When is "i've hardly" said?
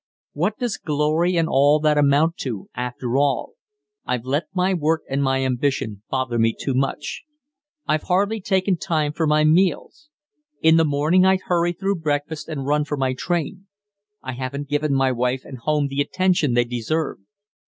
7.87-8.41